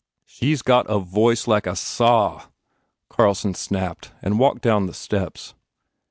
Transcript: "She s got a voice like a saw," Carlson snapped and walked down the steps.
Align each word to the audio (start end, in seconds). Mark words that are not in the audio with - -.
"She 0.25 0.51
s 0.51 0.63
got 0.63 0.89
a 0.89 0.97
voice 0.97 1.45
like 1.45 1.67
a 1.67 1.75
saw," 1.75 2.45
Carlson 3.07 3.53
snapped 3.53 4.11
and 4.23 4.39
walked 4.39 4.63
down 4.63 4.87
the 4.87 4.95
steps. 4.95 5.53